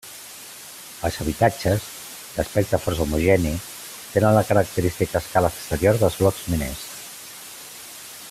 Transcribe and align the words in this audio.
Els 1.09 1.17
habitatges, 1.23 1.83
d'aspecte 2.37 2.79
força 2.85 3.03
homogeni, 3.05 3.51
tenen 4.15 4.33
la 4.39 4.43
característica 4.49 5.21
escala 5.25 5.53
exterior 5.55 6.01
dels 6.05 6.19
blocs 6.23 6.43
miners. 6.55 6.83